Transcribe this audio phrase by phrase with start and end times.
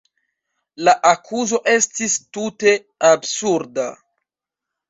[0.87, 2.73] La akuzo estis tute
[3.13, 3.87] absurda.